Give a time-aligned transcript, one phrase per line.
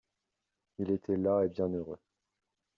[0.79, 1.99] Il était las et bienheureux.